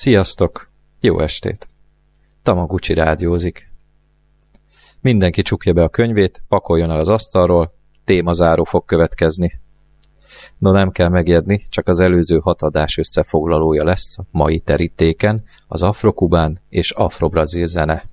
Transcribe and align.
Sziasztok! 0.00 0.70
Jó 1.00 1.20
estét! 1.20 1.68
Tamaguchi 2.42 2.94
rádiózik. 2.94 3.69
Mindenki 5.02 5.42
csukja 5.42 5.72
be 5.72 5.82
a 5.82 5.88
könyvét, 5.88 6.44
pakoljon 6.48 6.90
el 6.90 6.98
az 6.98 7.08
asztalról, 7.08 7.74
témazáró 8.04 8.64
fog 8.64 8.84
következni. 8.84 9.60
No 10.58 10.72
nem 10.72 10.90
kell 10.90 11.08
megjedni, 11.08 11.66
csak 11.68 11.88
az 11.88 12.00
előző 12.00 12.38
hatadás 12.38 12.98
összefoglalója 12.98 13.84
lesz 13.84 14.16
mai 14.30 14.58
terítéken, 14.58 15.42
az 15.68 15.82
afrokubán 15.82 16.60
és 16.68 16.90
afrobrazil 16.90 17.66
zene. 17.66 18.04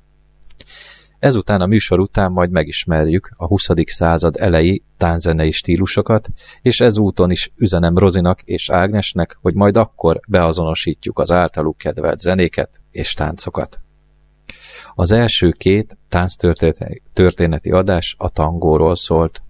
Ezután 1.20 1.62
a 1.62 1.66
műsor 1.66 2.00
után 2.00 2.32
majd 2.32 2.52
megismerjük 2.52 3.30
a 3.36 3.46
20. 3.46 3.68
század 3.86 4.36
elejé 4.40 4.82
tánzenei 4.98 5.52
stílusokat, 5.52 6.28
és 6.62 6.82
ezúton 6.82 7.32
is 7.32 7.52
üzenem 7.56 7.98
Rozinak 7.98 8.42
és 8.42 8.70
Ágnesnek, 8.70 9.38
hogy 9.42 9.54
majd 9.54 9.78
akkor 9.78 10.20
beazonosítjuk 10.28 11.20
az 11.20 11.32
általuk 11.32 11.78
kedvelt 11.78 12.20
zenéket 12.20 12.70
és 12.92 13.14
táncokat. 13.14 13.80
Az 14.96 15.12
első 15.12 15.52
két 15.52 15.98
tánctörténeti 16.10 17.72
adás 17.72 18.16
a 18.18 18.30
tangóról 18.30 18.96
szólt. 18.96 19.42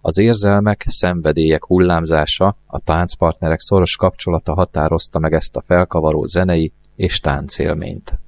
Az 0.00 0.18
érzelmek, 0.18 0.84
szenvedélyek 0.88 1.64
hullámzása, 1.64 2.56
a 2.66 2.80
táncpartnerek 2.80 3.60
szoros 3.60 3.96
kapcsolata 3.96 4.54
határozta 4.54 5.18
meg 5.18 5.32
ezt 5.32 5.56
a 5.56 5.62
felkavaró 5.66 6.24
zenei 6.24 6.72
és 6.96 7.20
táncélményt. 7.20 8.20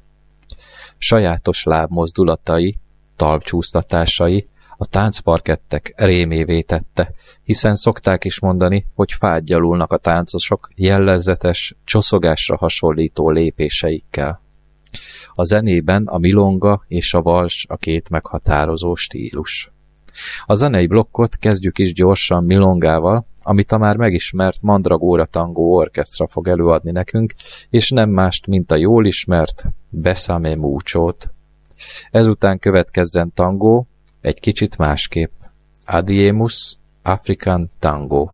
Sajátos 0.99 1.65
lábmozdulatai, 1.65 2.79
talpcsúsztatásai 3.17 4.49
a 4.77 4.87
táncparkettek 4.87 5.93
rémévé 5.97 6.61
tette, 6.61 7.13
hiszen 7.43 7.75
szokták 7.75 8.25
is 8.25 8.41
mondani, 8.41 8.87
hogy 8.95 9.13
fágyjalulnak 9.13 9.93
a 9.93 9.97
táncosok 9.97 10.69
jellezetes, 10.75 11.77
csoszogásra 11.85 12.57
hasonlító 12.57 13.31
lépéseikkel. 13.31 14.46
A 15.39 15.45
zenében 15.45 16.07
a 16.07 16.19
milonga 16.19 16.85
és 16.89 17.15
a 17.15 17.23
vals 17.23 17.67
a 17.69 17.77
két 17.77 18.09
meghatározó 18.09 18.95
stílus. 18.95 19.71
A 20.47 20.55
zenei 20.55 20.87
blokkot 20.87 21.37
kezdjük 21.37 21.79
is 21.79 21.93
gyorsan 21.93 22.45
milongával, 22.45 23.27
amit 23.43 23.73
a 23.73 23.79
már 23.79 23.97
megismert 23.97 24.63
Mandragóra 24.63 25.25
Tangó 25.25 25.75
Orkestra 25.75 26.27
fog 26.27 26.49
előadni 26.49 26.91
nekünk, 26.91 27.35
és 27.71 27.91
nem 27.91 28.11
mást, 28.11 28.47
mint 28.47 28.71
a 28.71 28.77
jól 28.77 29.07
ismert 29.07 29.65
Besame 29.89 30.55
Múcsót. 30.55 31.31
Ezután 32.11 32.59
következzen 32.59 33.33
tangó, 33.35 33.87
egy 34.21 34.41
kicsit 34.41 34.79
másképp. 34.79 35.33
Adiemus 35.85 36.77
African 37.03 37.71
Tango. 37.79 38.29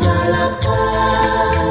ama 0.00 0.28
la 0.32 0.44
paz. 0.60 1.69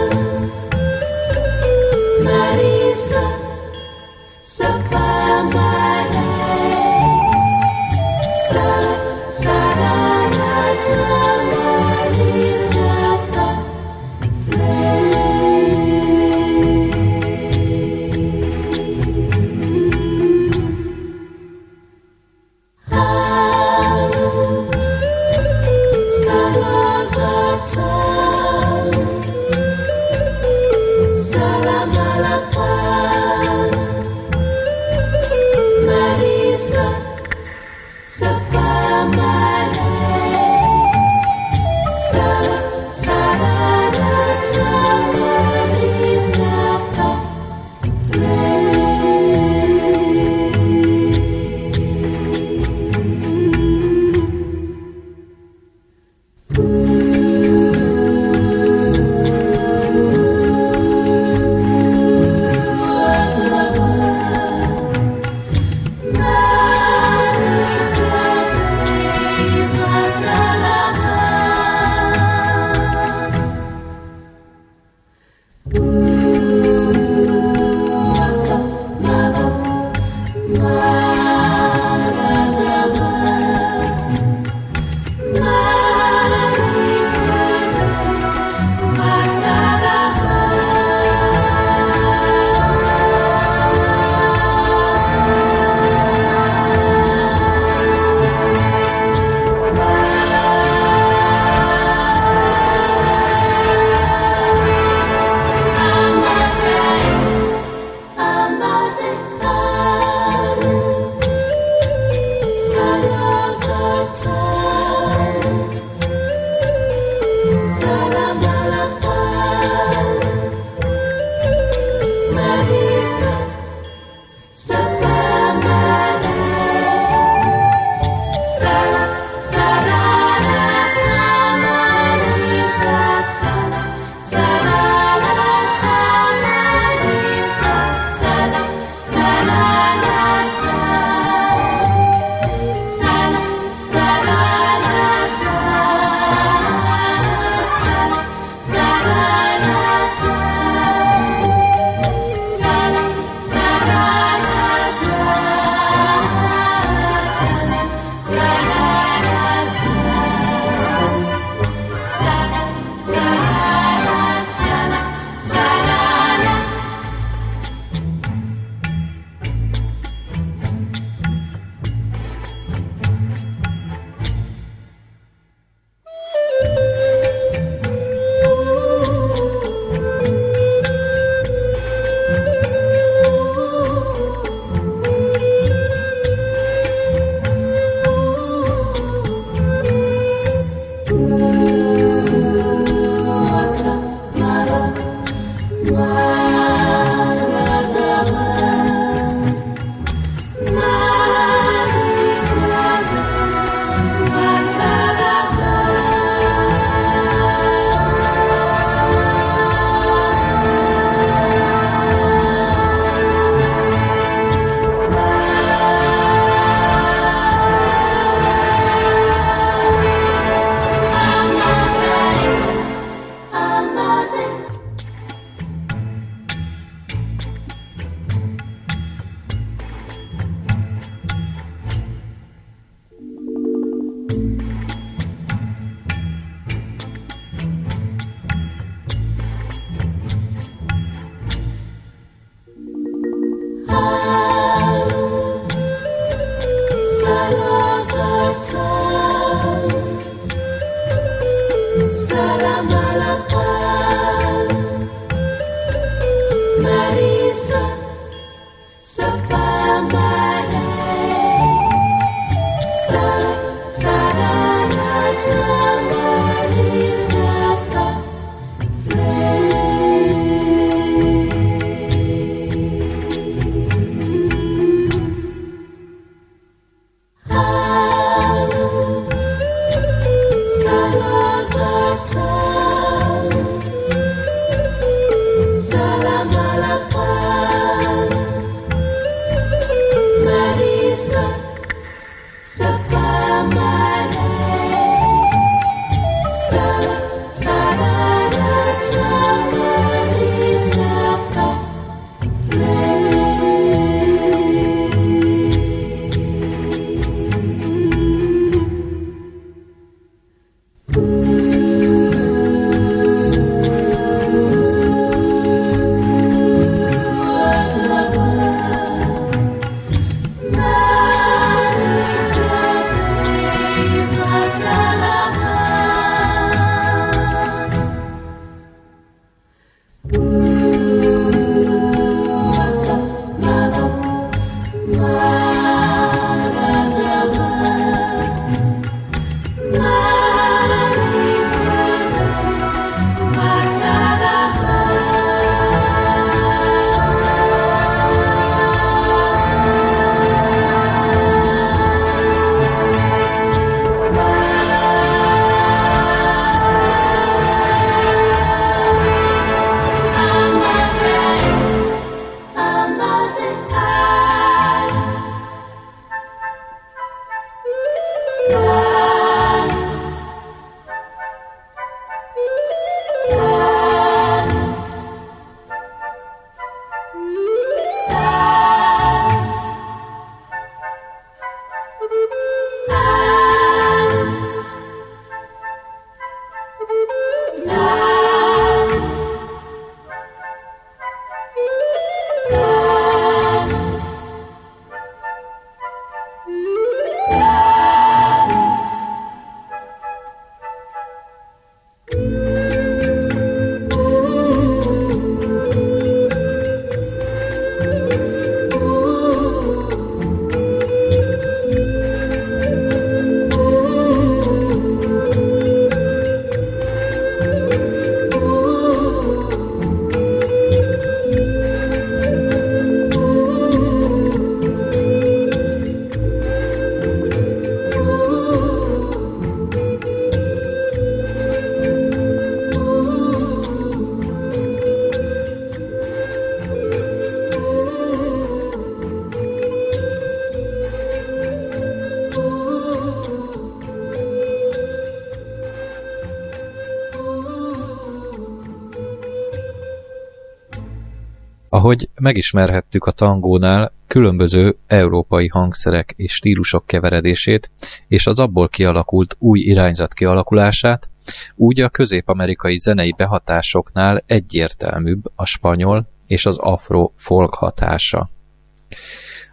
Megismerhettük 452.40 453.26
a 453.26 453.32
tangónál, 453.32 454.14
különböző 454.28 454.98
európai 455.08 455.68
hangszerek 455.68 456.34
és 456.38 456.54
stílusok 456.54 457.06
keveredését 457.06 457.92
és 458.28 458.48
az 458.48 458.60
abból 458.60 458.90
kialakult 458.90 459.56
új 459.60 459.80
irányzat 459.80 460.34
kialakulását, 460.34 461.30
úgy 461.76 462.02
a 462.02 462.10
közép-amerikai 462.10 462.98
zenei 462.98 463.34
behatásoknál 463.38 464.44
egyértelműbb 464.46 465.52
a 465.56 465.66
spanyol 465.66 466.28
és 466.48 466.66
az 466.66 466.78
afro-folk 466.78 467.76
hatása. 467.76 468.50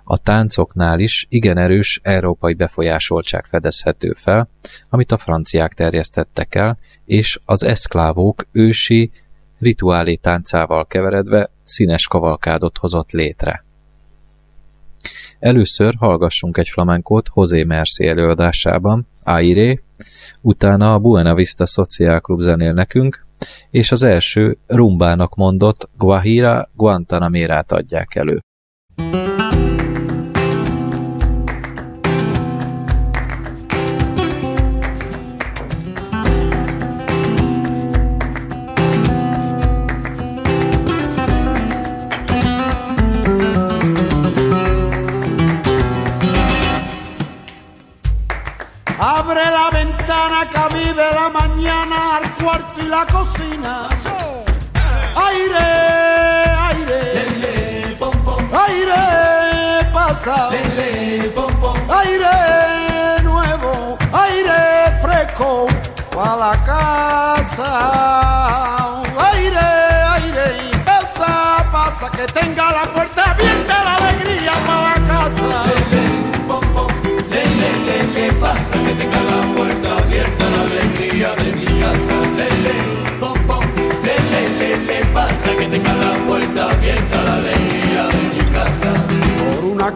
A 0.04 0.18
táncoknál 0.18 1.00
is 1.00 1.26
igen 1.28 1.58
erős 1.58 2.00
európai 2.02 2.54
befolyásoltság 2.54 3.44
fedezhető 3.44 4.12
fel, 4.12 4.48
amit 4.88 5.12
a 5.12 5.18
franciák 5.18 5.74
terjesztettek 5.74 6.54
el, 6.54 6.78
és 7.04 7.40
az 7.44 7.64
eszklávók 7.64 8.46
ősi 8.52 9.10
rituálé 9.58 10.14
táncával 10.14 10.86
keveredve 10.86 11.50
színes 11.62 12.06
kavalkádot 12.06 12.78
hozott 12.78 13.10
létre. 13.10 13.64
Először 15.38 15.94
hallgassunk 15.98 16.56
egy 16.56 16.68
flamenkót 16.68 17.30
José 17.34 17.62
Merci 17.62 18.06
előadásában, 18.06 19.06
Aire, 19.22 19.78
utána 20.42 20.94
a 20.94 20.98
Buena 20.98 21.34
Vista 21.34 21.66
Social 21.66 22.20
Club 22.20 22.40
zenél 22.40 22.72
nekünk, 22.72 23.26
és 23.70 23.92
az 23.92 24.02
első 24.02 24.58
rumbának 24.66 25.34
mondott 25.34 25.88
Guajira 25.96 26.70
Guantanamérát 26.74 27.72
adják 27.72 28.14
elő. 28.14 28.40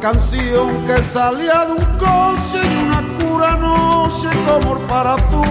Canción 0.01 0.87
que 0.87 1.03
salía 1.03 1.67
de 1.67 1.73
un 1.73 1.85
coche 1.99 2.59
y 2.65 2.85
una 2.85 3.03
cura 3.19 3.57
noche 3.57 4.29
como 4.47 4.77
el 4.77 4.83
parazú. 4.87 5.45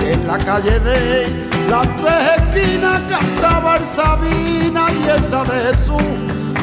En 0.00 0.26
la 0.26 0.38
calle 0.38 0.78
de 0.80 1.48
las 1.68 1.86
tres 1.96 2.22
esquinas 2.38 3.02
cantaba 3.08 3.76
el 3.76 3.84
Sabina 3.84 4.86
y 4.90 5.08
esa 5.10 5.44
de 5.44 5.60
Jesús. 5.66 6.02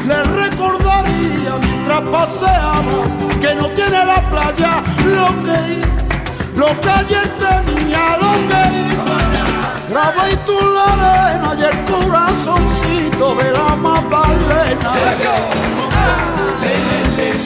Le 0.06 0.22
recordaría 0.24 1.52
mientras 1.60 2.00
paseaba 2.02 2.82
que 3.40 3.54
no 3.54 3.68
tiene 3.70 4.04
la 4.04 4.20
playa 4.30 4.82
lo 5.04 5.28
que, 5.44 5.60
lo 6.58 6.80
que 6.80 6.90
ayer 6.90 7.28
tenía, 7.38 8.16
lo 8.16 8.32
que 8.48 8.62
graba 9.90 10.28
y 10.28 10.36
tú 10.44 10.58
la 10.74 11.28
arena 11.28 11.54
y 11.56 11.62
el 11.62 11.84
corazoncito 11.84 13.34
de 13.36 13.52
la 13.52 13.76
Magdalena. 13.76 14.92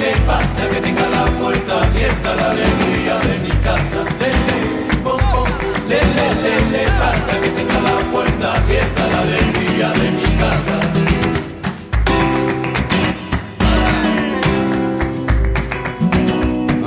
Le, 0.06 0.12
pasa 0.18 0.68
que 0.70 0.80
tenga 0.80 1.08
la 1.08 1.24
puerta 1.36 1.82
abierta 1.82 2.36
la 2.36 2.50
alegría 2.52 3.18
de 3.26 3.38
mi 3.44 3.50
casa. 3.66 3.98
Le, 4.20 4.30
le, 4.46 5.02
bom, 5.02 5.18
bom. 5.32 5.48
le, 5.88 5.98
le, 6.16 6.26
le, 6.44 6.54
le, 6.70 6.84
pasa 7.00 7.32
que 7.42 7.48
tenga 7.48 7.80
la 7.88 7.96
puerta 8.12 8.54
abierta 8.54 9.02
la 9.12 9.20
alegría 9.26 9.88
de 10.00 10.10
mi 10.16 10.26
casa. 10.42 10.76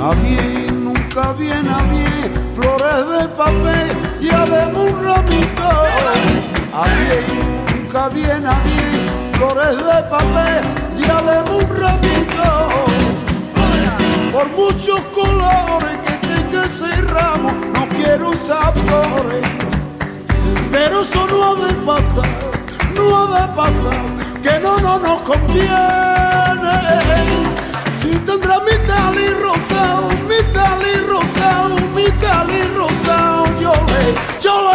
A 0.02 0.10
bien, 0.24 0.84
nunca 0.84 1.32
viene 1.34 1.70
a 1.78 1.82
bien, 1.92 2.32
flores 2.54 3.02
de 3.12 3.28
papel 3.36 3.90
y 4.22 4.30
además 4.30 4.82
un 4.88 5.04
ramito. 5.04 5.68
A 6.72 6.84
bien, 6.96 7.24
nunca 7.74 8.08
viene 8.08 8.48
a 8.48 8.58
bien, 8.68 9.02
flores 9.34 9.76
de 9.76 9.98
papel 10.08 10.62
y 10.96 11.04
además 11.04 11.50
un 11.50 11.68
ramito. 11.80 12.09
Por 14.32 14.48
muchos 14.50 15.00
colores 15.12 15.98
que 16.06 16.12
tenga 16.28 16.64
ese 16.64 17.02
ramo, 17.02 17.52
no 17.74 17.88
quiero 17.88 18.30
usar 18.30 18.72
flores. 18.74 19.42
Pero 20.70 21.00
eso 21.00 21.26
no 21.26 21.44
ha 21.44 21.54
de 21.66 21.74
pasar, 21.84 22.28
no 22.94 23.16
ha 23.16 23.26
de 23.40 23.48
pasar, 23.54 24.04
que 24.40 24.60
no, 24.60 24.78
no 24.78 25.00
nos 25.00 25.20
conviene. 25.22 25.68
Si 28.00 28.10
tendrá 28.20 28.60
mi 28.60 28.78
tal 28.86 29.18
y 29.18 29.30
rosado, 29.30 30.08
mi 30.28 30.40
tal 30.54 30.80
y 30.80 30.94
rosado, 31.06 31.74
mi 31.96 32.08
tal 32.20 32.48
y 32.50 32.62
rosado, 32.76 33.46
yo 33.60 33.72
le, 33.72 34.14
yo 34.40 34.62
le. 34.62 34.70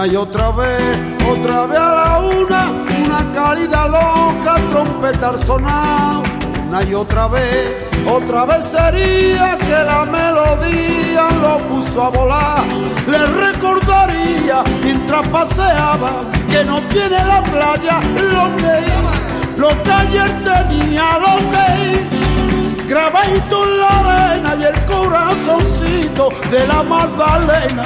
Una 0.00 0.10
y 0.10 0.16
otra 0.16 0.50
vez, 0.52 0.98
otra 1.30 1.66
vez 1.66 1.78
a 1.78 1.92
la 1.92 2.18
una, 2.20 2.70
una 3.04 3.32
cálida 3.34 3.86
loca, 3.86 4.56
trompetar 4.70 5.36
sonado 5.36 6.22
una 6.66 6.82
y 6.84 6.94
otra 6.94 7.28
vez, 7.28 7.86
otra 8.10 8.46
vez 8.46 8.64
sería 8.64 9.58
que 9.58 9.84
la 9.84 10.06
melodía 10.06 11.28
lo 11.42 11.58
puso 11.68 12.02
a 12.02 12.08
volar. 12.08 12.64
Le 13.08 13.26
recordaría 13.26 14.64
mientras 14.82 15.28
paseaba 15.28 16.22
que 16.48 16.64
no 16.64 16.80
tiene 16.88 17.22
la 17.22 17.42
playa 17.42 18.00
lo 18.14 18.56
que, 18.56 19.60
lo 19.60 19.82
que 19.82 19.92
ayer 19.92 20.30
tenía, 20.42 21.18
lo 21.18 21.36
que 21.50 22.86
grabadito 22.88 23.64
en 23.64 23.78
la 23.78 24.00
arena 24.00 24.56
y 24.58 24.64
el 24.64 24.84
corazoncito 24.86 26.30
de 26.50 26.66
la 26.66 26.82
Magdalena. 26.84 27.84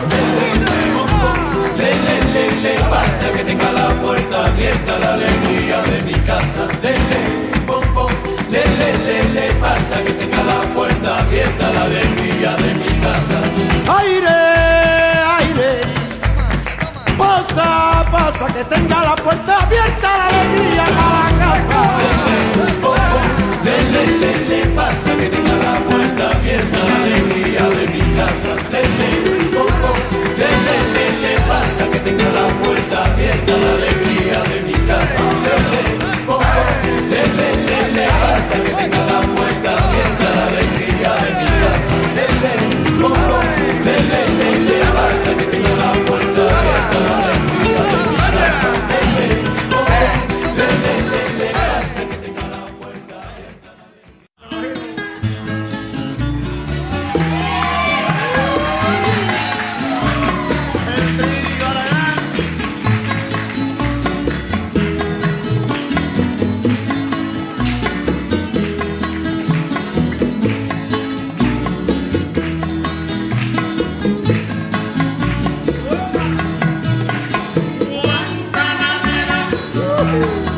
Le, 2.35 2.51
le, 2.63 2.75
pasa 2.91 3.31
que 3.33 3.45
tenga 3.45 3.71
la 3.73 3.89
puerta 4.03 4.47
abierta 4.47 4.99
la 4.99 5.15
alegría 5.15 5.83
de 5.83 6.03
mi 6.03 6.15
casa. 6.27 6.67
Le, 6.83 6.91
le, 6.91 7.23
le, 8.51 8.63
le, 8.81 8.91
le, 9.07 9.19
le 9.35 9.55
pasa 9.61 10.03
que 10.03 10.13
tenga 10.15 10.43
la 10.43 10.61
puerta 10.75 11.19
abierta 11.21 11.73
la 11.73 11.83
alegría 11.85 12.57
de 12.57 12.75
mi 12.75 12.91
casa. 13.05 13.39
Aire, 14.01 14.39
aire, 15.39 15.73
pasa, 17.17 18.05
pasa 18.11 18.47
que 18.53 18.65
tenga 18.65 19.03
la 19.05 19.15
puerta 19.15 19.59
abierta 19.63 20.09
la 20.19 20.34
Woo! 80.05 80.54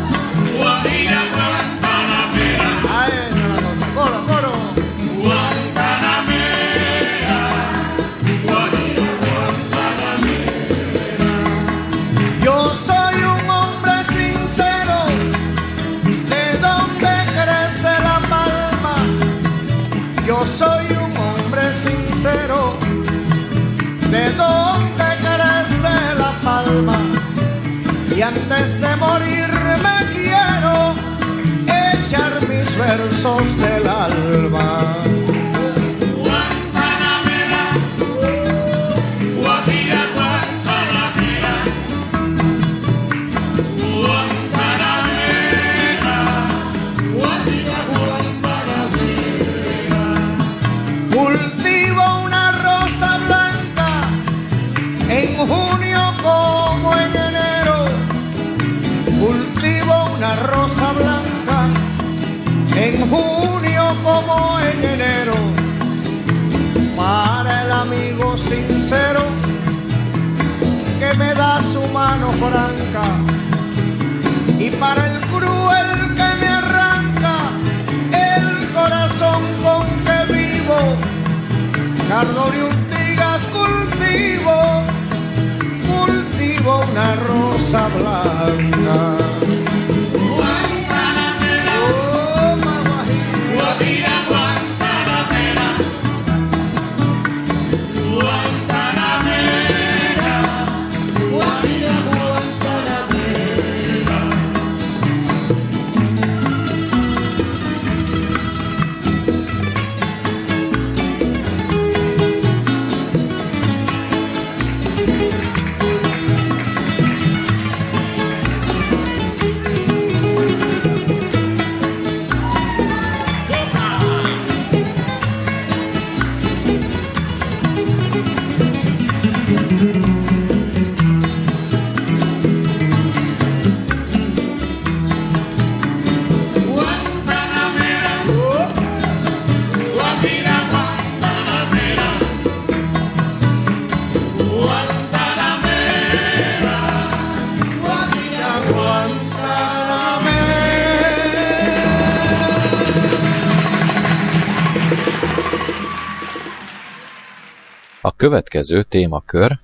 Következő 158.27 158.83
témakör 158.83 159.59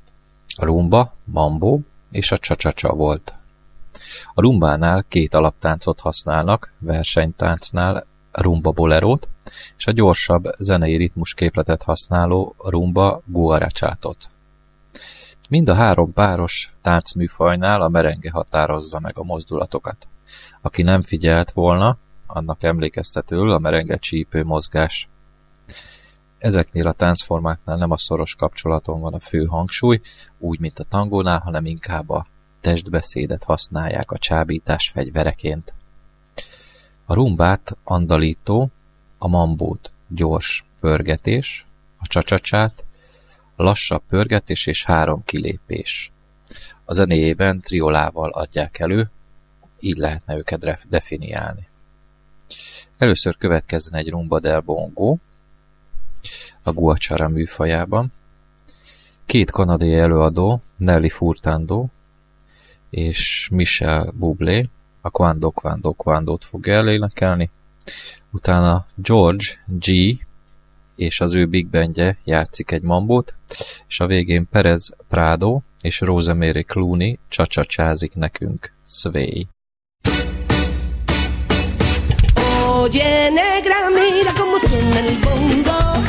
a 0.56 0.64
rumba, 0.64 1.14
mambo 1.24 1.80
és 2.10 2.32
a 2.32 2.38
csacsacsa 2.38 2.92
volt. 2.92 3.34
A 4.34 4.40
rumbánál 4.40 5.04
két 5.08 5.34
alaptáncot 5.34 6.00
használnak, 6.00 6.72
versenytáncnál 6.78 8.06
rumba 8.32 8.70
bolerót, 8.70 9.28
és 9.76 9.86
a 9.86 9.92
gyorsabb 9.92 10.44
zenei 10.58 10.96
ritmusképletet 10.96 11.82
használó 11.82 12.54
rumba 12.58 13.22
guaracsátot. 13.24 14.30
Mind 15.48 15.68
a 15.68 15.74
három 15.74 16.12
páros 16.12 16.74
táncműfajnál 16.82 17.82
a 17.82 17.88
merenge 17.88 18.30
határozza 18.30 19.00
meg 19.00 19.18
a 19.18 19.24
mozdulatokat. 19.24 20.08
Aki 20.60 20.82
nem 20.82 21.02
figyelt 21.02 21.50
volna, 21.50 21.96
annak 22.26 22.62
emlékeztetőül 22.62 23.50
a 23.50 23.58
merenge 23.58 23.96
csípő 23.96 24.44
mozgás 24.44 25.08
Ezeknél 26.42 26.86
a 26.86 26.92
táncformáknál 26.92 27.76
nem 27.76 27.90
a 27.90 27.96
szoros 27.96 28.34
kapcsolaton 28.34 29.00
van 29.00 29.14
a 29.14 29.20
fő 29.20 29.44
hangsúly, 29.44 30.00
úgy, 30.38 30.60
mint 30.60 30.78
a 30.78 30.84
tangónál, 30.84 31.38
hanem 31.38 31.64
inkább 31.64 32.10
a 32.10 32.24
testbeszédet 32.60 33.44
használják 33.44 34.10
a 34.10 34.18
csábítás 34.18 34.88
fegyvereként. 34.88 35.74
A 37.04 37.14
rumbát 37.14 37.78
andalító, 37.84 38.70
a 39.18 39.28
mambót 39.28 39.92
gyors 40.08 40.64
pörgetés, 40.80 41.66
a 41.98 42.06
csacsacsát 42.06 42.84
lassabb 43.56 44.02
pörgetés 44.08 44.66
és 44.66 44.84
három 44.84 45.24
kilépés. 45.24 46.12
A 46.84 46.94
zenéjében 46.94 47.60
triolával 47.60 48.30
adják 48.30 48.78
elő, 48.78 49.10
így 49.80 49.96
lehetne 49.96 50.36
őket 50.36 50.88
definiálni. 50.88 51.68
Először 52.98 53.36
következzen 53.36 53.94
egy 53.94 54.08
rumba 54.08 54.40
del 54.40 54.60
bongo, 54.60 55.16
a 56.62 56.72
guacara 56.72 57.28
műfajában. 57.28 58.12
Két 59.26 59.50
kanadai 59.50 59.94
előadó, 59.94 60.60
Nelly 60.76 61.08
Furtando 61.08 61.86
és 62.90 63.48
Michel 63.52 64.12
Bublé, 64.14 64.68
a 65.00 65.10
Quando 65.10 65.50
Quando 65.50 65.92
Quando-t 65.92 66.44
fogja 66.44 66.74
elénekelni. 66.74 67.50
Utána 68.30 68.86
George 68.94 69.44
G 69.66 69.90
és 70.96 71.20
az 71.20 71.34
ő 71.34 71.46
big 71.46 71.66
bandje 71.66 72.18
játszik 72.24 72.70
egy 72.70 72.82
mambót, 72.82 73.36
és 73.88 74.00
a 74.00 74.06
végén 74.06 74.48
Perez 74.48 74.94
Prado 75.08 75.60
és 75.80 76.00
Rosemary 76.00 76.62
Clooney 76.62 77.18
csacsacsázik 77.28 78.14
nekünk. 78.14 78.72
Sway. 78.86 79.46
Oye, 82.82 83.30
negra, 83.30 83.88
mira 83.88 84.32
cómo 84.32 84.56
suena 84.58 84.96
el 84.96 85.18
bongo. 85.22 86.01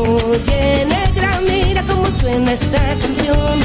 Oye, 0.00 0.86
negra, 0.86 1.40
mira 1.40 1.82
cómo 1.82 2.08
suena 2.08 2.52
esta 2.52 2.80
canción. 3.02 3.58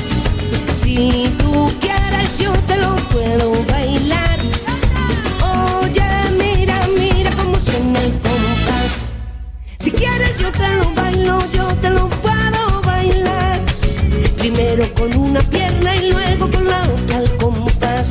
Si 0.81 1.31
tú 1.37 1.71
quieres, 1.79 2.39
yo 2.39 2.51
te 2.67 2.75
lo 2.77 2.95
puedo 3.13 3.51
bailar. 3.71 4.39
Oye, 5.83 6.01
mira, 6.39 6.87
mira 6.97 7.29
cómo 7.37 7.59
suena 7.59 7.99
el 8.01 8.13
compás. 8.13 9.07
Si 9.77 9.91
quieres, 9.91 10.39
yo 10.39 10.51
te 10.51 10.69
lo 10.77 10.91
bailo, 10.95 11.37
yo 11.51 11.67
te 11.81 11.91
lo 11.91 12.09
puedo 12.09 12.81
bailar. 12.81 13.59
Primero 14.39 14.91
con 14.95 15.15
una 15.15 15.41
pierna 15.41 15.95
y 15.97 16.11
luego 16.11 16.49
con 16.49 16.65
la 16.67 16.81
otra 16.81 17.17
al 17.17 17.37
compás. 17.37 18.09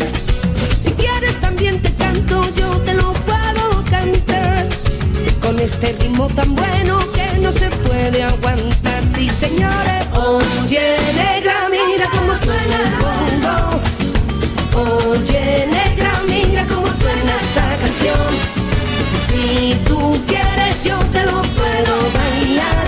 Si 0.81 0.93
quieres, 0.93 1.41
también 1.41 1.83
te 1.83 1.93
canto, 1.95 2.49
yo 2.55 2.71
te 2.87 2.95
lo 2.95 3.13
puedo 3.15 3.83
cantar. 3.91 4.69
Con 5.41 5.59
este 5.59 5.93
ritmo 5.99 6.29
tan 6.29 6.55
bueno 6.55 7.01
no 7.43 7.51
se 7.51 7.69
puede 7.71 8.23
aguantar, 8.23 9.03
sí 9.03 9.29
señores. 9.29 10.07
Oye, 10.15 10.97
negra, 11.15 11.69
mira 11.71 12.07
cómo 12.15 12.33
suena 12.35 12.77
el 12.87 12.95
bongo. 13.03 13.57
Oye, 15.11 15.67
negra, 15.67 16.23
mira 16.29 16.65
cómo 16.69 16.87
suena 16.87 17.33
esta 17.43 17.65
canción. 17.83 18.31
Si 19.29 19.75
tú 19.87 20.23
quieres, 20.29 20.85
yo 20.85 20.97
te 21.15 21.25
lo 21.25 21.41
puedo 21.59 21.95
bailar. 22.19 22.87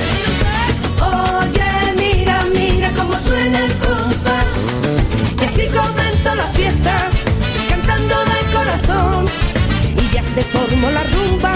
Oye, 1.40 1.71
mira, 1.99 2.37
mira 2.55 2.90
cómo 2.97 3.12
suena 3.19 3.59
el 3.59 3.73
compás. 3.79 4.51
Y 5.40 5.45
así 5.45 5.67
comenzó 5.67 6.35
la 6.37 6.47
fiesta, 6.53 6.95
cantando 7.71 8.17
de 8.33 8.40
corazón. 8.55 9.27
Y 10.01 10.14
ya 10.14 10.23
se 10.23 10.43
formó 10.45 10.90
la 10.90 11.03
rumba, 11.14 11.53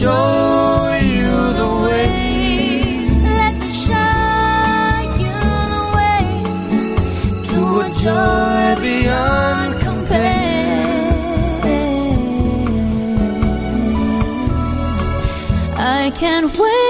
show 0.00 0.98
you 1.12 1.32
the 1.60 1.68
way. 1.84 3.04
Let 3.38 3.52
me 3.60 3.70
show 3.84 4.16
you 5.24 5.40
the 5.74 5.84
way 5.96 6.24
to 7.50 7.60
a 7.84 7.88
joy 8.04 8.62
beyond 8.80 9.70
compare. 9.80 10.80
I 15.76 16.10
can't 16.20 16.50
wait. 16.58 16.89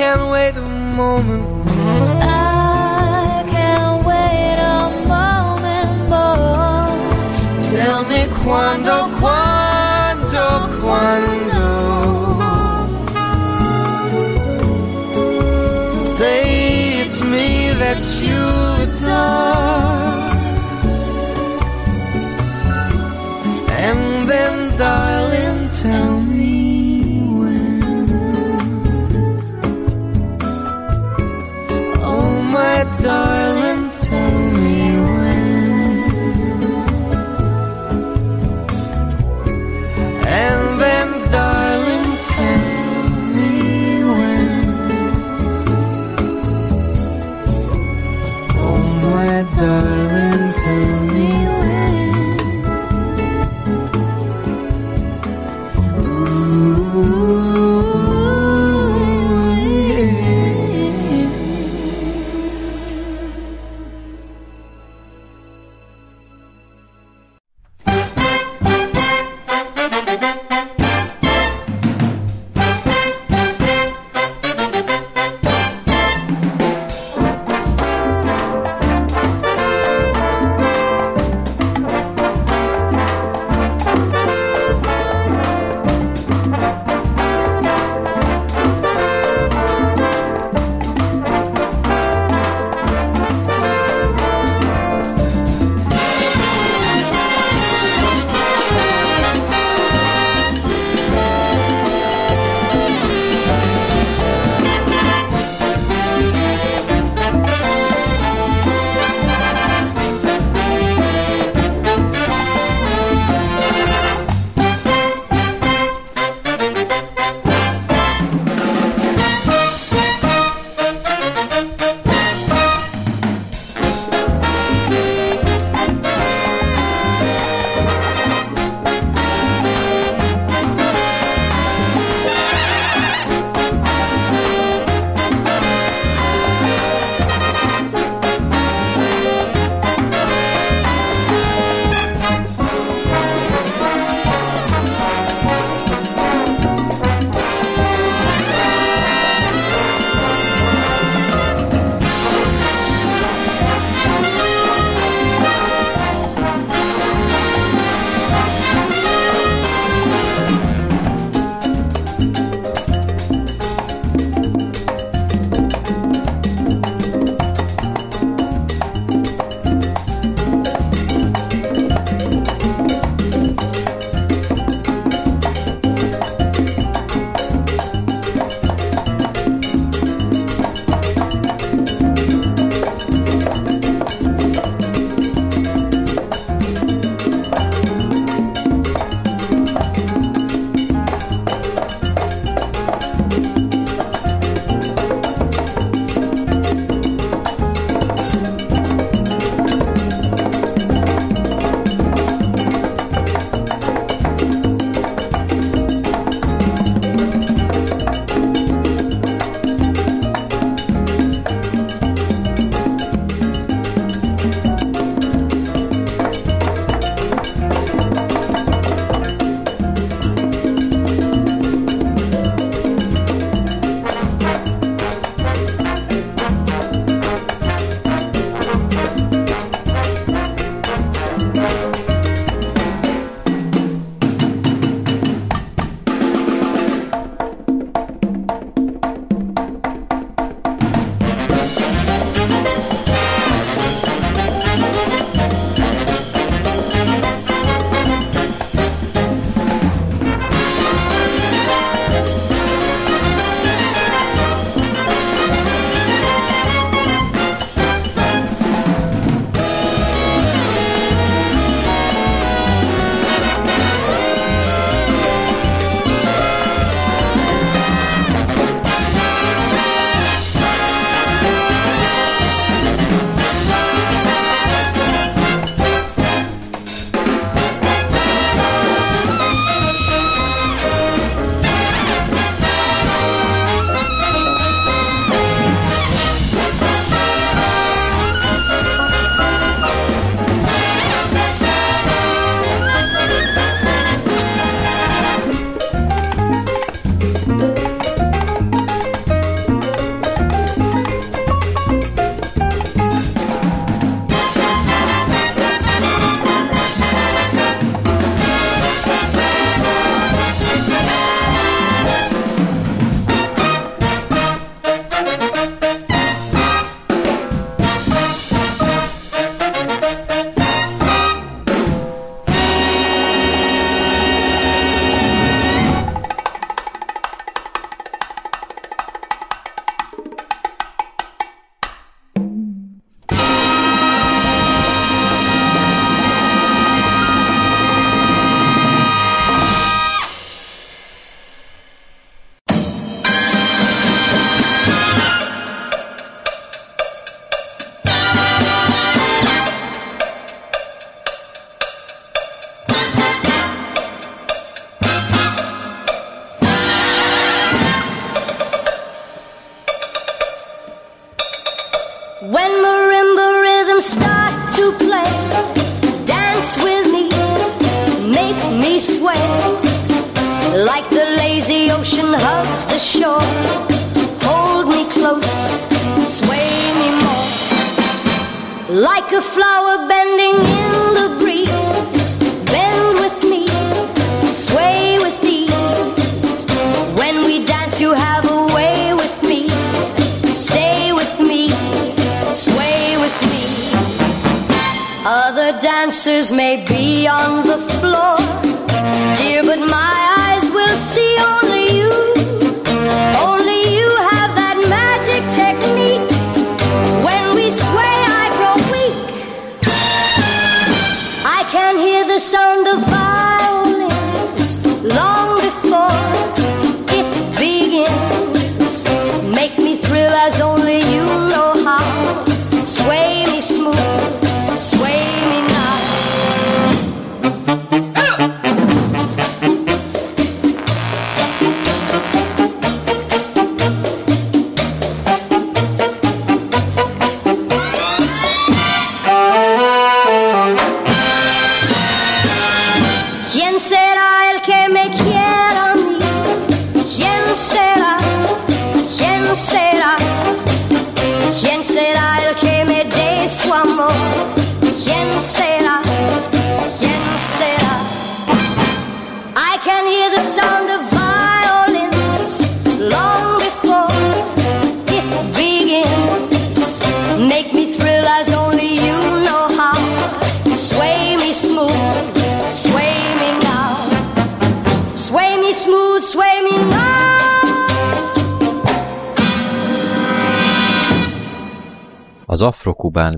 can't 0.00 0.30
wait 0.30 0.56
a 0.56 0.62
moment. 0.62 1.42
more. 1.46 1.66
I 2.22 3.44
can't 3.50 4.06
wait 4.06 4.58
a 4.74 4.88
moment 5.12 6.08
more. 6.08 7.70
Tell 7.70 8.02
me 8.04 8.26
quando, 8.42 9.10
quando. 9.20 9.49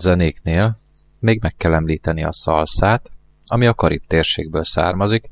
zenéknél 0.02 0.78
még 1.18 1.42
meg 1.42 1.56
kell 1.56 1.74
említeni 1.74 2.24
a 2.24 2.32
szalszát, 2.32 3.10
ami 3.46 3.66
a 3.66 3.74
Karib 3.74 4.02
térségből 4.06 4.64
származik, 4.64 5.28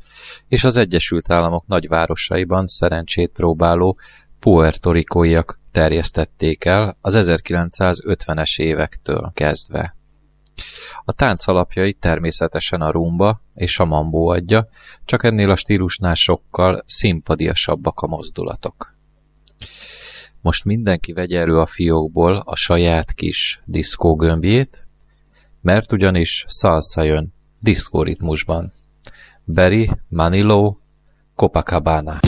és 0.48 0.64
az 0.64 0.76
Egyesült 0.76 1.32
Államok 1.32 1.66
nagyvárosaiban 1.66 2.66
szerencsét 2.66 3.32
próbáló 3.32 3.98
puertorikóiak 4.40 5.60
terjesztették 5.72 6.64
el 6.64 6.96
az 7.00 7.14
1950-es 7.18 8.60
évektől 8.60 9.30
kezdve. 9.34 9.96
A 11.04 11.12
tánc 11.12 11.46
alapjai 11.46 11.92
természetesen 11.92 12.80
a 12.80 12.90
rumba 12.90 13.42
és 13.54 13.78
a 13.78 13.84
mambo 13.84 14.26
adja, 14.26 14.68
csak 15.04 15.22
ennél 15.24 15.50
a 15.50 15.56
stílusnál 15.56 16.14
sokkal 16.14 16.82
szimpadiasabbak 16.86 18.00
a 18.00 18.06
mozdulatok. 18.06 18.94
Most 20.40 20.64
mindenki 20.64 21.12
vegye 21.12 21.40
elő 21.40 21.58
a 21.58 21.66
fiókból 21.66 22.36
a 22.44 22.56
saját 22.56 23.12
kis 23.12 23.62
diszkógömbjét, 23.64 24.88
mert 25.60 25.92
ugyanis 25.92 26.44
szalsza 26.48 27.02
jön 27.02 27.32
diszkóritmusban. 27.60 28.72
Berry, 29.44 29.90
Manilo, 30.08 30.76
Copacabana. 31.34 32.18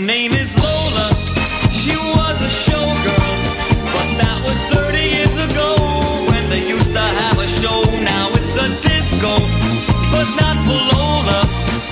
Name 0.00 0.32
is 0.32 0.48
Lola. 0.56 1.08
She 1.70 1.92
was 1.96 2.36
a 2.40 2.52
showgirl, 2.64 3.32
but 3.92 4.08
that 4.20 4.40
was 4.40 4.56
30 4.72 4.96
years 4.96 5.34
ago 5.52 5.76
when 6.32 6.48
they 6.48 6.66
used 6.66 6.92
to 6.92 7.04
have 7.04 7.38
a 7.38 7.48
show. 7.60 7.84
Now 8.00 8.28
it's 8.32 8.56
a 8.56 8.68
disco, 8.80 9.36
but 10.08 10.28
not 10.40 10.56
for 10.64 10.80
Lola. 10.96 11.44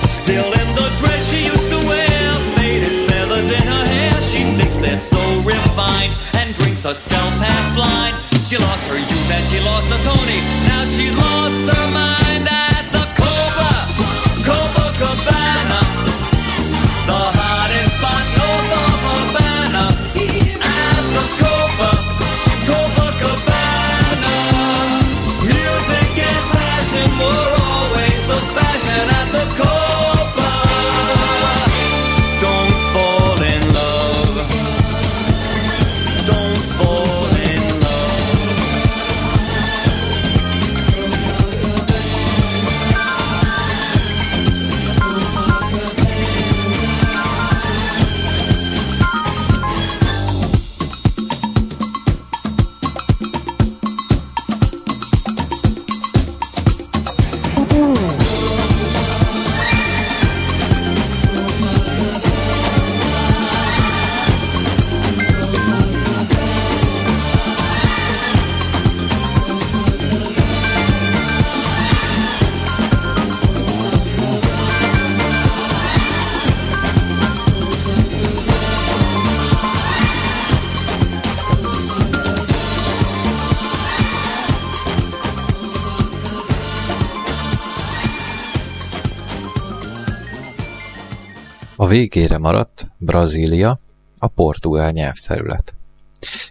Still 0.07 0.49
in 0.49 0.69
the 0.73 0.89
dress 0.97 1.29
she 1.29 1.45
used 1.45 1.69
to 1.69 1.79
wear, 1.85 2.33
faded 2.57 3.09
feathers 3.09 3.49
in 3.51 3.65
her 3.69 3.85
hair. 3.85 4.13
She 4.33 4.45
sits 4.57 4.77
there 4.77 4.97
so 4.97 5.21
refined 5.45 6.13
and 6.41 6.55
drinks 6.55 6.83
herself 6.83 7.33
half 7.37 7.75
blind. 7.75 8.15
She 8.47 8.57
lost 8.57 8.83
her 8.89 8.97
youth 8.97 9.29
and 9.29 9.45
she 9.53 9.59
lost 9.61 9.87
her 9.93 10.01
Tony. 10.01 10.39
Now 10.67 10.85
she's 10.89 11.15
lost 11.17 11.61
her 11.69 11.91
mind 11.91 12.30
végére 91.91 92.37
maradt 92.37 92.91
Brazília, 92.97 93.79
a 94.17 94.27
portugál 94.27 94.91
nyelvterület. 94.91 95.75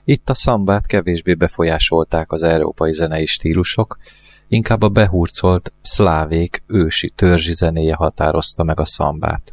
Itt 0.04 0.30
a 0.30 0.34
szambát 0.34 0.86
kevésbé 0.86 1.34
befolyásolták 1.34 2.32
az 2.32 2.42
európai 2.42 2.92
zenei 2.92 3.26
stílusok, 3.26 3.98
inkább 4.48 4.82
a 4.82 4.88
behurcolt 4.88 5.72
szlávék 5.80 6.62
ősi 6.66 7.10
törzsi 7.10 7.52
zenéje 7.52 7.94
határozta 7.94 8.62
meg 8.62 8.80
a 8.80 8.84
szambát. 8.84 9.52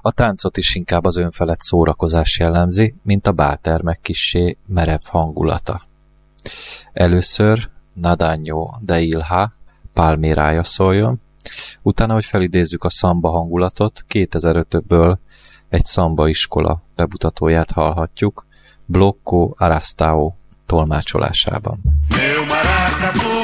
A 0.00 0.12
táncot 0.12 0.56
is 0.56 0.74
inkább 0.74 1.04
az 1.04 1.16
önfelett 1.16 1.60
szórakozás 1.60 2.38
jellemzi, 2.38 2.94
mint 3.02 3.26
a 3.26 3.32
báltermek 3.32 4.00
kissé 4.00 4.56
merev 4.66 5.02
hangulata. 5.04 5.82
Először 6.92 7.68
Nadanyó 7.92 8.76
de 8.80 9.00
Ilha 9.00 9.52
Palmérája 9.92 10.64
szóljon, 10.64 11.20
utána, 11.82 12.12
hogy 12.12 12.24
felidézzük 12.24 12.84
a 12.84 12.90
szamba 12.90 13.30
hangulatot, 13.30 14.04
2005-ből 14.08 15.16
egy 15.68 15.84
szamba 15.84 16.28
iskola 16.28 16.82
bemutatóját 16.96 17.70
hallhatjuk, 17.70 18.46
Blocco 18.86 19.52
Arastao 19.56 20.32
tolmácsolásában. 20.66 21.80
Meu 22.08 23.39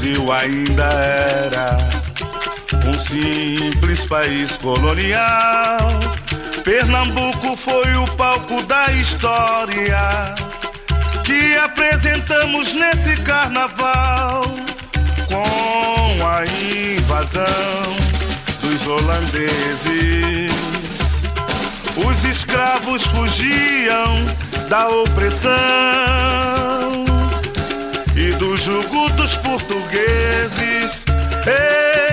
Brasil 0.00 0.32
ainda 0.32 0.84
era 0.84 1.76
um 2.86 2.96
simples 2.96 4.06
país 4.06 4.56
colonial. 4.56 5.78
Pernambuco 6.64 7.54
foi 7.54 7.94
o 7.96 8.06
palco 8.16 8.62
da 8.62 8.90
história 8.92 10.34
que 11.22 11.54
apresentamos 11.58 12.72
nesse 12.72 13.14
carnaval 13.24 14.42
com 15.28 16.26
a 16.26 16.46
invasão 16.46 17.44
dos 18.62 18.86
holandeses. 18.86 20.50
Os 22.08 22.24
escravos 22.24 23.02
fugiam 23.02 24.16
da 24.70 24.88
opressão 24.88 25.50
e 28.20 28.32
do 28.32 28.54
jugo 28.56 29.08
dos 29.12 29.34
portugueses. 29.36 31.04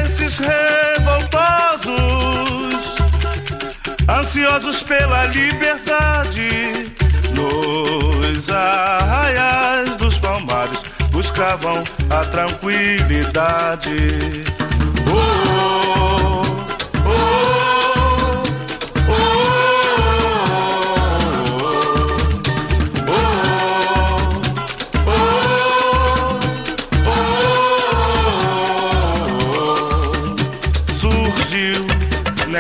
Esses 0.06 0.38
revoltosos, 0.38 1.96
ansiosos 4.08 4.82
pela 4.84 5.26
liberdade, 5.26 6.86
nos 7.36 8.50
arraiais 8.50 9.98
dos 9.98 10.18
palmares 10.18 10.80
buscavam 11.12 11.84
a 12.10 12.24
tranquilidade. 12.26 13.98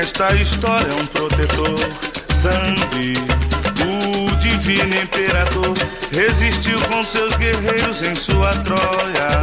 Nesta 0.07 0.33
história 0.35 0.95
um 0.95 1.05
protetor, 1.07 1.77
Zambi, 2.41 3.13
o 3.83 4.35
divino 4.37 4.95
imperador, 4.95 5.77
resistiu 6.13 6.79
com 6.87 7.03
seus 7.03 7.35
guerreiros 7.35 8.01
em 8.01 8.15
sua 8.15 8.55
Troia. 8.63 9.41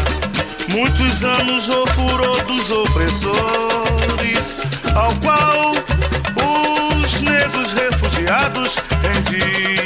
Muitos 0.71 1.23
anos 1.23 1.69
o 1.69 1.87
furor 1.89 2.43
dos 2.45 2.71
opressores, 2.71 4.59
ao 4.95 5.15
qual 5.17 5.73
os 7.03 7.21
negros 7.21 7.75
refugiados 7.75 8.77
rendiam 9.03 9.84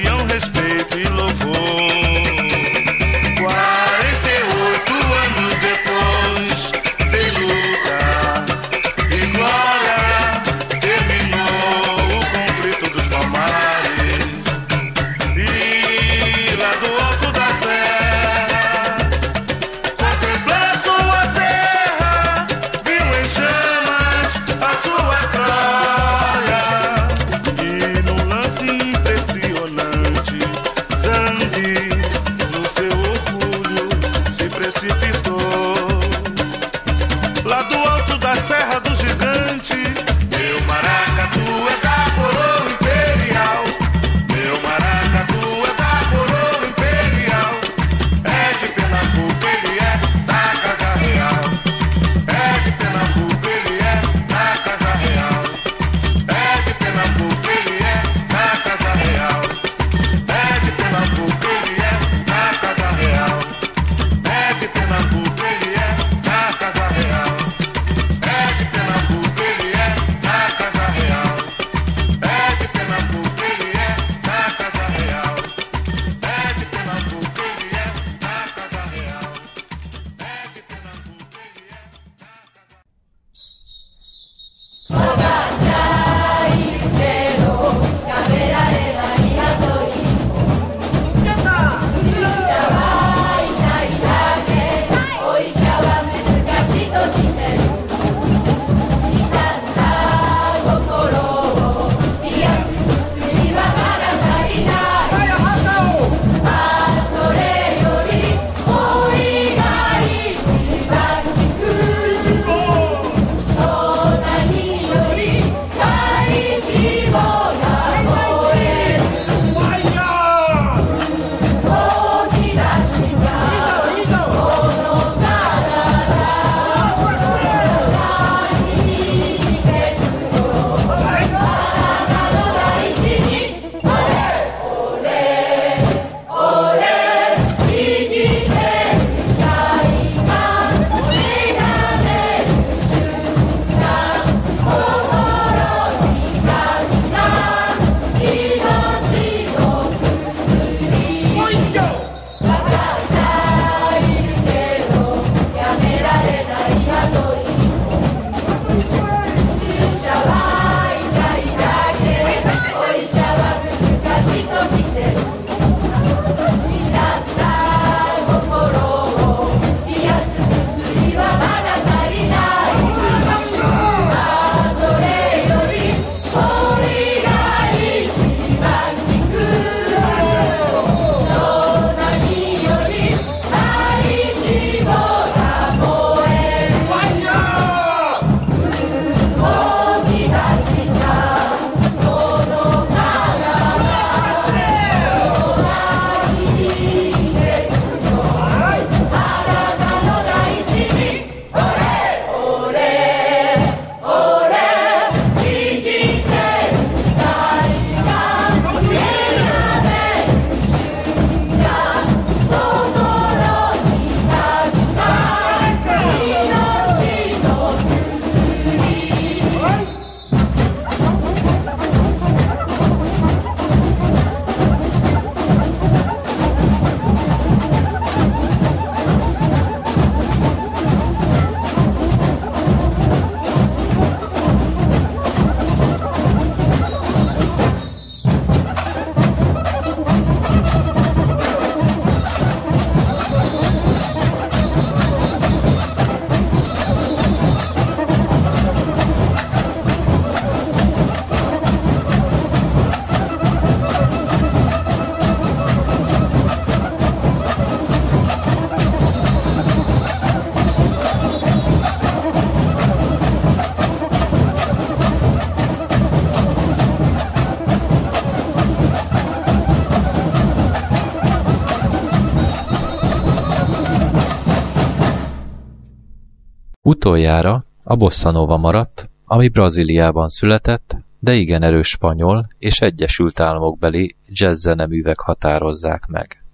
Utoljára 277.18 277.64
a 277.84 277.96
bossa 277.96 278.30
nova 278.30 278.56
maradt, 278.56 279.10
ami 279.24 279.48
Brazíliában 279.48 280.28
született, 280.28 280.96
de 281.18 281.34
igen 281.34 281.62
erős 281.62 281.88
spanyol 281.88 282.46
és 282.58 282.80
Egyesült 282.80 283.40
Államokbeli 283.40 284.16
jazzzeneművek 284.28 285.18
határozzák 285.18 286.06
meg. 286.06 286.44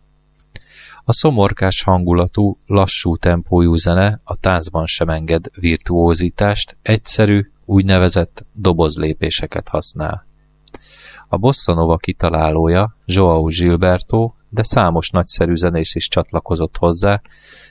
A 1.05 1.13
szomorkás 1.13 1.83
hangulatú, 1.83 2.57
lassú 2.67 3.17
tempójú 3.17 3.75
zene 3.75 4.21
a 4.25 4.37
táncban 4.37 4.87
sem 4.87 5.09
enged 5.09 5.47
virtuózítást, 5.61 6.77
egyszerű, 6.83 7.51
úgynevezett 7.65 8.45
dobozlépéseket 8.53 9.69
használ. 9.69 10.27
A 11.29 11.37
bossa 11.37 11.75
nova 11.75 11.97
kitalálója 11.97 12.97
João 13.07 13.47
Gilberto, 13.47 14.33
de 14.49 14.63
számos 14.63 15.11
nagyszerű 15.11 15.55
zenész 15.55 15.95
is 15.95 16.09
csatlakozott 16.09 16.77
hozzá, 16.77 17.21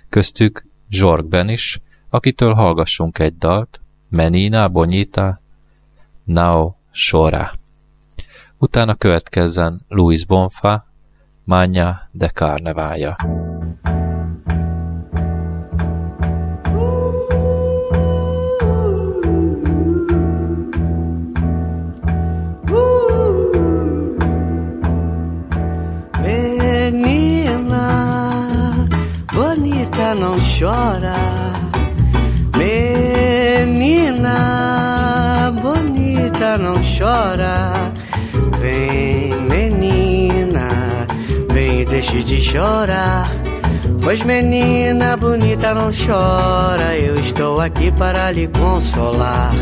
köztük 0.10 0.66
Zsorgben 0.90 1.50
is, 1.50 1.82
akitől 2.14 2.54
hallgassunk 2.54 3.20
egy 3.20 3.38
dalt, 3.38 3.82
Menina 4.10 4.68
Bonita 4.68 5.40
Nao 6.24 6.74
Sora. 6.92 7.52
Utána 8.58 8.96
következzen 8.96 9.82
Luis 9.88 10.26
Bonfa, 10.26 10.88
Manya 11.44 12.10
de 12.12 12.28
Carnevája. 12.28 13.16
Menina 26.22 27.88
bonita, 29.34 30.14
não 30.14 30.36
chora. 30.60 31.23
Chora. 37.14 37.72
Vem, 38.60 39.30
menina, 39.42 40.68
vem 41.54 41.82
e 41.82 41.86
deixe 41.86 42.24
de 42.24 42.42
chorar. 42.42 43.30
Pois 44.02 44.24
menina 44.24 45.16
bonita 45.16 45.74
não 45.74 45.92
chora, 45.92 46.98
eu 46.98 47.18
estou 47.20 47.62
aqui 47.62 47.92
para 47.92 48.32
lhe 48.32 48.48
consolar. 48.48 49.54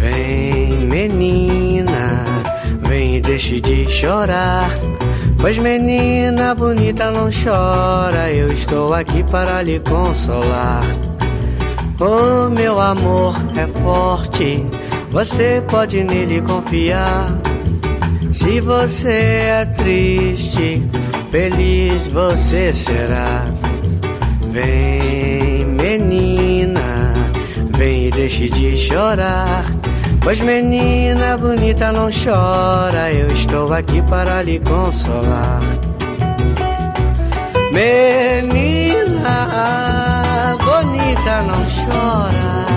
Vem, 0.00 0.86
menina, 0.86 2.24
vem 2.88 3.16
e 3.16 3.20
deixe 3.20 3.60
de 3.60 3.90
chorar. 3.90 4.70
Pois 5.40 5.58
menina 5.58 6.54
bonita 6.54 7.10
não 7.10 7.28
chora, 7.30 8.30
eu 8.30 8.52
estou 8.52 8.94
aqui 8.94 9.22
para 9.24 9.62
lhe 9.62 9.80
consolar. 9.80 10.84
Oh, 12.00 12.48
meu 12.48 12.80
amor 12.80 13.34
é 13.56 13.66
forte, 13.80 14.64
você 15.10 15.62
pode 15.68 16.04
nele 16.04 16.40
confiar. 16.42 17.26
Se 18.32 18.60
você 18.60 19.08
é 19.08 19.64
triste, 19.76 20.82
feliz 21.30 22.06
você 22.08 22.72
será. 22.72 23.44
Vem, 24.52 25.64
menina, 25.64 27.14
vem 27.76 28.06
e 28.06 28.10
deixe 28.10 28.48
de 28.48 28.76
chorar. 28.76 29.64
Pois 30.22 30.40
menina 30.40 31.38
bonita 31.38 31.92
não 31.92 32.10
chora, 32.10 33.10
eu 33.12 33.28
estou 33.32 33.72
aqui 33.72 34.02
para 34.02 34.42
lhe 34.42 34.58
consolar. 34.60 35.62
Menina 37.72 39.46
bonita 40.58 41.42
não 41.42 41.64
chora. 41.64 42.67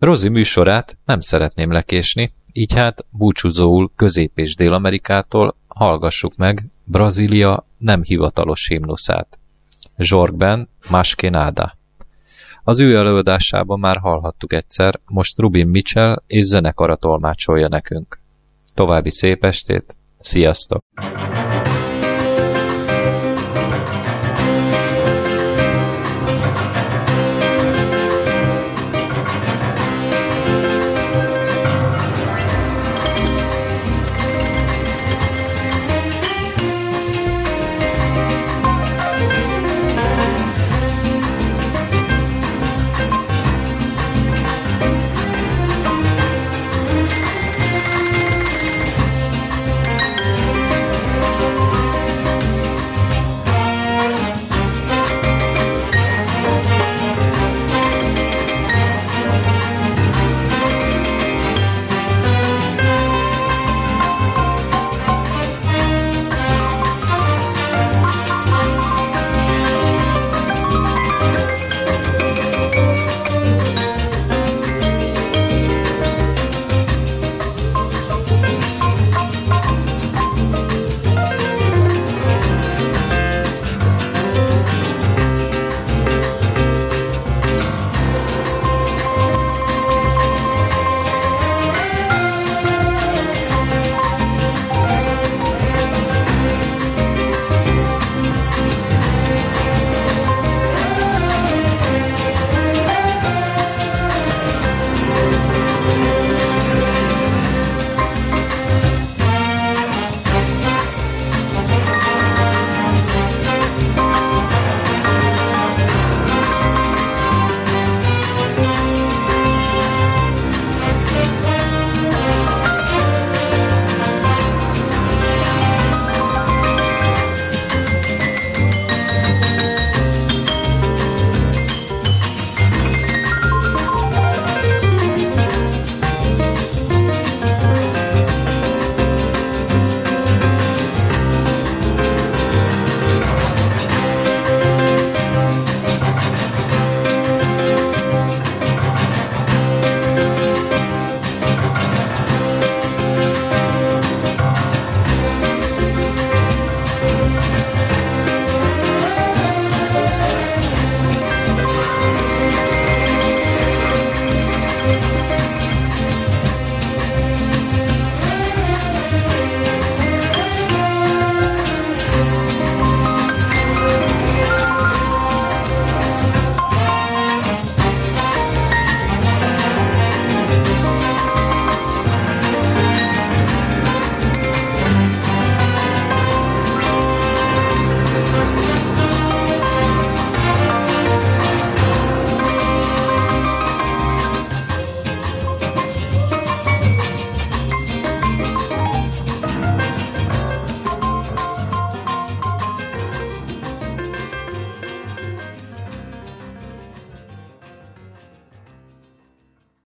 Rozi 0.00 0.28
műsorát 0.28 0.98
nem 1.04 1.20
szeretném 1.20 1.72
lekésni, 1.72 2.32
így 2.52 2.74
hát 2.74 3.04
búcsúzóul 3.10 3.90
Közép- 3.96 4.38
és 4.38 4.54
Dél-Amerikától 4.54 5.56
hallgassuk 5.68 6.36
meg 6.36 6.66
Brazília 6.84 7.66
nem 7.78 8.02
hivatalos 8.02 8.66
himnuszát. 8.66 9.38
Zsorgben 9.98 10.68
Maskenada. 10.90 11.78
Az 12.64 12.80
ő 12.80 12.96
előadásában 12.96 13.78
már 13.78 13.96
hallhattuk 13.96 14.52
egyszer, 14.52 15.00
most 15.06 15.38
Rubin 15.38 15.68
Mitchell 15.68 16.22
és 16.26 16.44
zenekara 16.44 16.96
tolmácsolja 16.96 17.68
nekünk. 17.68 18.20
További 18.74 19.10
szép 19.10 19.44
estét, 19.44 19.96
sziasztok! 20.18 20.84